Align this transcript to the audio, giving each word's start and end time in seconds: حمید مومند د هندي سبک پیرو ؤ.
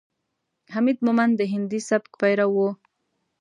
حمید 0.73 0.97
مومند 1.05 1.33
د 1.37 1.41
هندي 1.51 1.79
سبک 1.89 2.11
پیرو 2.19 2.47
ؤ. 2.65 2.67